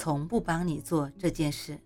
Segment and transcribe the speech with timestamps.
[0.00, 1.78] 从不帮你做这件事。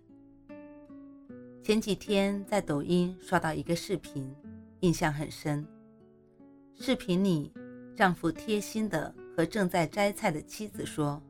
[1.61, 4.33] 前几天在抖音刷到一个视频，
[4.79, 5.67] 印象很深。
[6.79, 7.51] 视频里，
[7.93, 11.21] 丈夫贴心的和正在摘菜的妻子说：“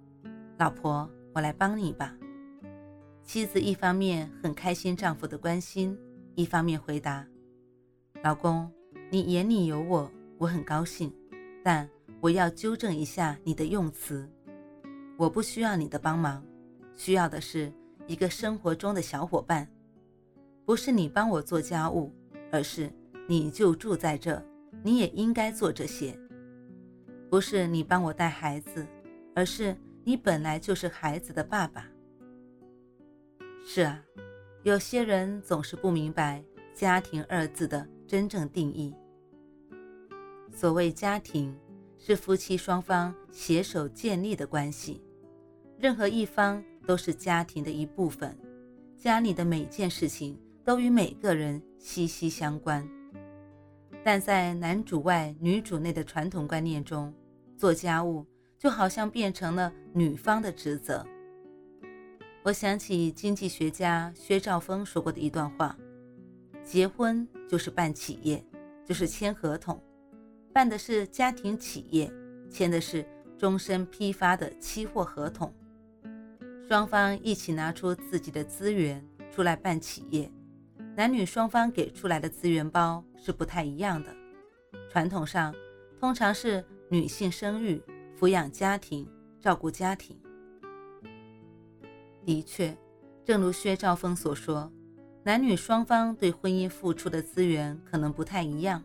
[0.59, 2.15] 老婆，我来帮你吧。”
[3.25, 5.97] 妻子一方面很开心丈夫的关心，
[6.35, 7.25] 一方面回答
[8.21, 8.71] ：“老公，
[9.09, 10.07] 你眼里有我，
[10.37, 11.11] 我很高兴，
[11.63, 11.89] 但
[12.21, 14.29] 我要纠正一下你的用词。”
[15.17, 16.45] 我不需要你的帮忙，
[16.95, 17.71] 需要的是
[18.07, 19.67] 一个生活中的小伙伴，
[20.65, 22.11] 不是你帮我做家务，
[22.51, 22.91] 而是
[23.27, 24.43] 你就住在这，
[24.83, 26.17] 你也应该做这些。
[27.29, 28.85] 不是你帮我带孩子，
[29.33, 31.85] 而是你本来就是孩子的爸爸。
[33.65, 34.01] 是啊，
[34.63, 36.43] 有些人总是不明白
[36.73, 38.95] “家庭”二字的真正定义。
[40.53, 41.53] 所谓家庭，
[41.97, 45.01] 是夫妻双方携手建立的关系。
[45.77, 48.37] 任何一方都是家庭的一部分，
[48.97, 52.87] 家里的每件事情都与每个人息息相关。
[54.03, 57.13] 但在男主外女主内的传统观念中，
[57.57, 58.25] 做家务
[58.57, 61.05] 就好像变成了女方的职责。
[62.43, 65.75] 我想起经济学家薛兆丰说过的一段话：
[66.63, 68.45] 结婚就是办企业，
[68.85, 69.81] 就是签合同，
[70.53, 72.11] 办的是家庭企业，
[72.49, 73.03] 签的是
[73.39, 75.51] 终身批发的期货合同。
[76.67, 80.31] 双方一起拿出自己的资源出来办企业，
[80.95, 84.11] 男女双方给出来的资源包是不太一样的。
[84.89, 85.53] 传统上，
[85.99, 87.79] 通常是女性生育、
[88.19, 89.07] 抚养家庭、
[89.39, 90.17] 照顾家庭。
[92.25, 92.75] 的确，
[93.23, 94.71] 正如薛兆丰所说，
[95.23, 98.83] 男女双方对婚姻付出的资源可能不太一样。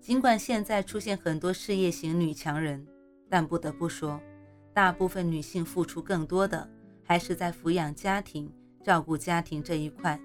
[0.00, 2.84] 尽管现在出现很多事业型女强人，
[3.28, 4.20] 但不得不说，
[4.74, 6.68] 大部分女性付出更多的。
[7.06, 8.52] 还是在抚养家庭、
[8.82, 10.20] 照顾家庭这一块，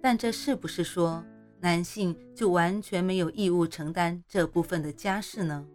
[0.00, 1.22] 但这是不是说
[1.60, 5.66] 男性就完全没有义务承担这部分的家事呢？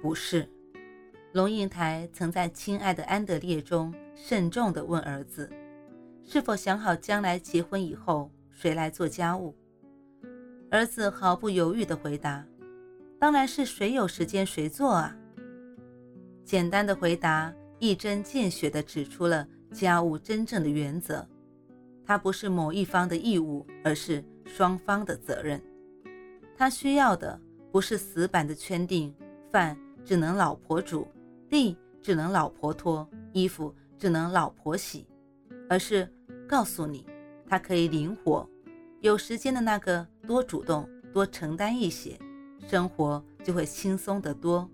[0.00, 0.48] 不是。
[1.32, 5.50] 龙应台曾在《亲爱的安德烈》中慎重地问儿子
[6.24, 9.54] ：“是否想好将来结婚以后谁来做家务？”
[10.70, 12.44] 儿子毫不犹豫地回答
[13.20, 15.16] ：“当然是谁有时间谁做啊。”
[16.44, 17.54] 简单的回答。
[17.78, 21.26] 一针见血地指出了家务真正的原则：
[22.04, 25.62] 它不是某一方的义务，而是双方的责任。
[26.56, 27.40] 他需要的
[27.70, 29.14] 不是死板的圈定，
[29.50, 31.06] 饭只能老婆煮，
[31.48, 35.06] 地只能老婆拖，衣服只能老婆洗，
[35.68, 36.12] 而是
[36.48, 37.06] 告诉你，
[37.46, 38.48] 他可以灵活，
[39.00, 42.18] 有时间的那个多主动、多承担一些，
[42.66, 44.68] 生活就会轻松得多。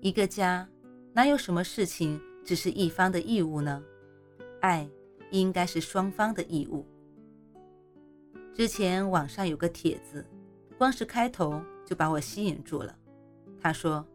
[0.00, 0.66] 一个家。
[1.12, 3.82] 哪有什么事情只是一方的义务呢？
[4.60, 4.88] 爱
[5.30, 6.86] 应该是双方的义务。
[8.54, 10.24] 之前网上有个帖子，
[10.76, 12.96] 光是开头就把我吸引住了。
[13.60, 14.06] 他说：“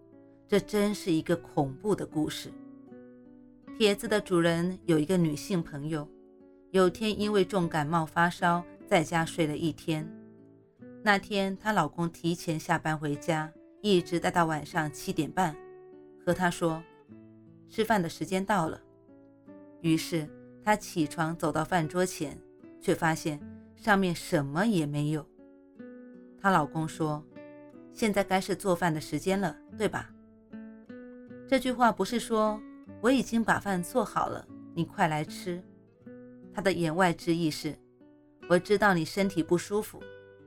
[0.48, 2.52] 这真是一个恐怖的故事。”
[3.78, 6.08] 帖子的主人有一个女性朋友，
[6.72, 10.08] 有天因为重感冒发烧，在家睡了一天。
[11.02, 15.56] 那天她老公提前下班回家，一直待到晚上七点半，
[16.26, 16.84] 和他说。
[17.70, 18.80] 吃饭的时间到了，
[19.82, 20.30] 于是
[20.64, 22.40] 她起床走到饭桌前，
[22.80, 23.40] 却发现
[23.76, 25.28] 上面什么也没有。
[26.40, 27.26] 她老公说
[27.92, 30.14] ：“现在该是做饭的时间了，对吧？”
[31.50, 32.62] 这句话不是说
[33.02, 35.60] 我已经把饭做好了，你快来吃。
[36.54, 37.76] 他的言外之意是：
[38.48, 40.00] 我知道你身体不舒服，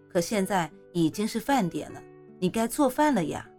[0.09, 2.01] 可现在已经是饭点了，
[2.39, 3.51] 你该做饭了呀。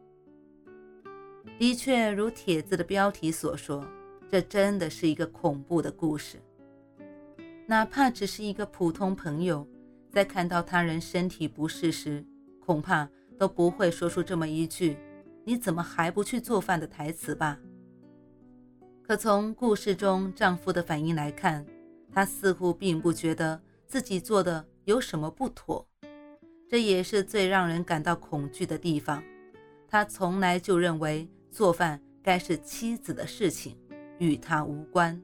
[1.59, 3.83] 的确，如帖子的标题所说，
[4.29, 6.37] 这真的是一个恐怖的故事。
[7.65, 9.67] 哪怕只是一个普通朋友，
[10.11, 12.23] 在看到他人身体不适时，
[12.63, 13.09] 恐怕
[13.39, 14.97] 都不会说出这么一句
[15.43, 17.57] “你怎么还不去做饭”的台词吧。
[19.01, 21.65] 可从故事中丈夫的反应来看，
[22.13, 25.87] 他似乎并不觉得自己做的有什么不妥，
[26.69, 29.23] 这也是最让人感到恐惧的地方。
[29.89, 31.27] 他从来就认为。
[31.57, 33.75] 做饭该是妻子的事情，
[34.19, 35.19] 与他无关。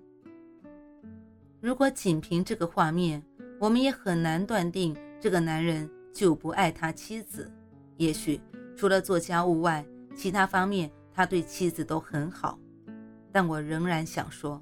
[1.62, 3.22] 如果仅凭这个画面，
[3.60, 7.52] 我们也很难断定这个男人就不爱他妻子。
[7.98, 8.42] 也许
[8.76, 9.86] 除了做家务外，
[10.16, 12.58] 其他方面他对妻子都很好。
[13.32, 14.60] 但我仍然想说，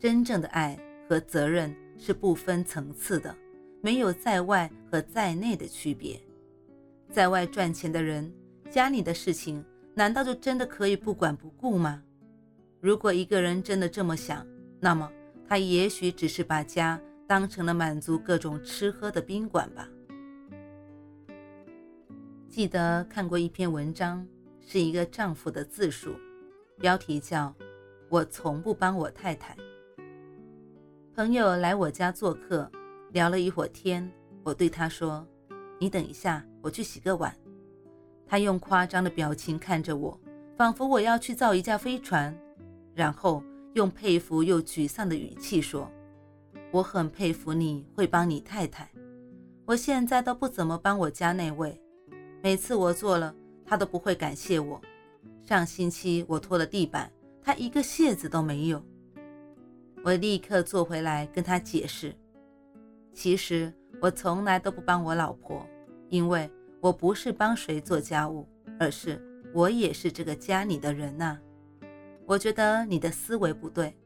[0.00, 0.76] 真正的爱
[1.08, 3.32] 和责任是不分层次的，
[3.80, 6.20] 没有在外和在内的区别。
[7.12, 8.28] 在外赚钱的人，
[8.68, 9.64] 家里的事情
[9.98, 12.02] 难道就真的可以不管不顾吗？
[12.82, 14.46] 如果一个人真的这么想，
[14.78, 15.10] 那么
[15.48, 19.88] 他也许只是把家当成了满足各种吃喝的宾馆吧。
[22.46, 24.26] 记得看过一篇文章，
[24.60, 26.14] 是一个丈夫的自述，
[26.78, 27.54] 标题叫
[28.10, 29.56] “我从不帮我太太”。
[31.16, 32.70] 朋友来我家做客，
[33.12, 34.06] 聊了一会儿天，
[34.42, 35.26] 我对他说
[35.80, 37.34] ：“你等一下，我去洗个碗。”
[38.26, 40.20] 他用夸张的表情看着我，
[40.56, 42.36] 仿佛我要去造一架飞船。
[42.94, 43.42] 然后
[43.74, 45.90] 用佩服又沮丧的语气说
[46.72, 48.90] ：“我很佩服你会帮你太太，
[49.66, 51.78] 我现在都不怎么帮我家那位，
[52.42, 53.34] 每次我做了，
[53.66, 54.80] 他都不会感谢我。
[55.42, 57.12] 上星期我拖了地板，
[57.42, 58.82] 他一个谢字都没有。”
[60.02, 62.14] 我立刻坐回来跟他解释
[63.12, 65.66] ：“其实我从来都不帮我老婆，
[66.08, 66.50] 因为
[66.80, 68.46] 我不是帮谁做家务，
[68.78, 69.20] 而是
[69.52, 71.38] 我也是这个家里的人呐。”
[72.26, 73.96] 我觉得你的思维不对，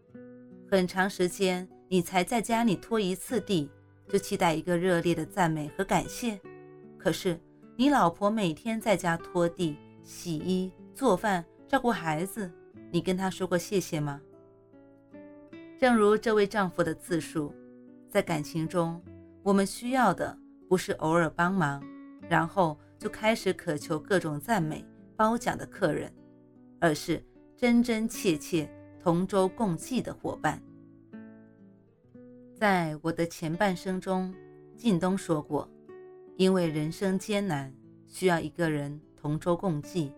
[0.70, 3.70] 很长时间你才在家里拖一次地，
[4.08, 6.38] 就期待一个热烈的赞美和感谢。
[6.99, 7.40] 可是
[7.76, 12.52] 你老婆每天在家拖地、洗衣、做饭、照顾孩子，
[12.90, 14.20] 你跟她说过谢谢吗？
[15.78, 17.55] 正如这位丈夫的自述，
[18.11, 19.02] 在感情中，
[19.43, 20.37] 我们需要的
[20.69, 21.82] 不是偶尔帮忙，
[22.31, 24.85] 然后就开始渴求各种赞美、
[25.17, 26.11] 褒奖的客人，
[26.79, 27.21] 而是。
[27.56, 28.67] 真真切切
[28.99, 30.62] 同舟共济的伙伴。
[32.55, 34.35] 在我的前半生中，
[34.79, 35.69] 靳东说过
[36.38, 37.71] ：“因为人生艰难，
[38.06, 40.11] 需要一个人同舟共济。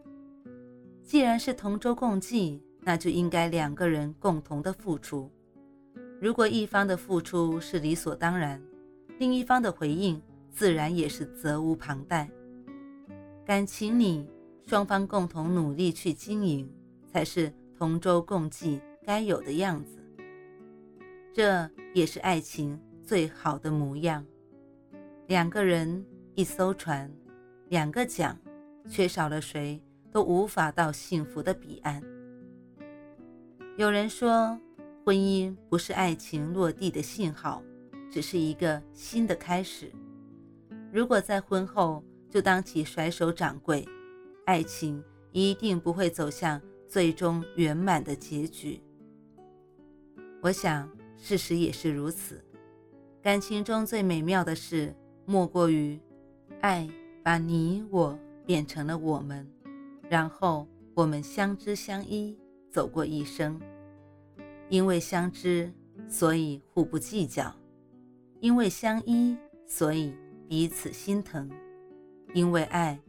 [1.02, 5.28] 既然是同舟共济，那就应该两个人共同的付出。
[6.20, 8.62] 如果一方的付出是理所当然，
[9.18, 12.30] 另一方的回应自然也是责无旁贷。
[13.44, 14.24] 感情里，
[14.66, 16.70] 双方共同努力去经营。”
[17.12, 19.98] 才是同舟共济该有的样子，
[21.30, 24.24] 这也是爱情最好的模样。
[25.26, 26.02] 两个人
[26.34, 27.12] 一艘船，
[27.68, 28.34] 两个桨，
[28.88, 29.78] 缺少了谁
[30.10, 32.02] 都无法到幸福的彼岸。
[33.76, 34.58] 有人说，
[35.04, 37.62] 婚姻不是爱情落地的信号，
[38.10, 39.92] 只是一个新的开始。
[40.92, 43.88] 如果在婚后就当起甩手掌柜，
[44.44, 45.02] 爱情
[45.32, 46.60] 一定不会走向。
[46.86, 48.78] 最终圆满的结局，
[50.42, 50.86] 我想
[51.16, 52.44] 事实也是如此。
[53.22, 54.94] 感情中最美妙的事，
[55.24, 55.98] 莫过于
[56.60, 56.86] 爱
[57.22, 59.50] 把你我变成了我们，
[60.10, 62.36] 然后我们相知相依，
[62.70, 63.58] 走过一生。
[64.68, 65.72] 因为相知，
[66.06, 67.54] 所以互不计较；
[68.40, 69.34] 因为相依，
[69.66, 70.14] 所以
[70.52, 71.48] 彼此心疼；
[72.34, 73.00] 因为爱，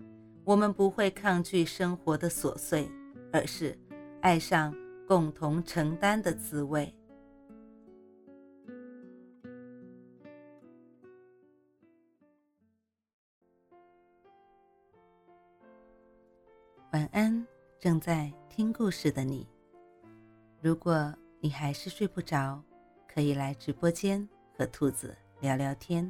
[0.45, 2.89] 我们不会抗拒生活的琐碎。
[3.33, 3.77] 而是
[4.21, 4.73] 爱上
[5.05, 6.95] 共同承担的滋味。
[16.93, 17.45] 晚安，
[17.77, 19.45] 正在听故事的你。
[20.61, 22.63] 如果你还是睡不着，
[23.05, 24.25] 可以来直播间
[24.57, 26.09] 和兔子聊聊天，